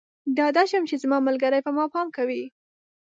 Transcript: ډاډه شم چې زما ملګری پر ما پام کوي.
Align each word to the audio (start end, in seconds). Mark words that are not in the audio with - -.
ډاډه 0.37 0.63
شم 0.69 0.83
چې 0.89 0.95
زما 1.03 1.17
ملګری 1.27 1.59
پر 1.65 1.71
ما 1.77 1.85
پام 1.93 2.07
کوي. 2.17 2.43